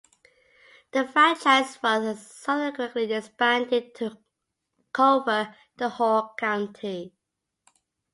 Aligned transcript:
The 0.93 1.07
franchise 1.07 1.77
was 1.83 2.25
subsequently 2.25 3.13
expanded 3.13 3.93
to 3.97 4.17
cover 4.91 5.55
the 5.77 5.89
whole 5.89 6.33
county. 6.39 7.13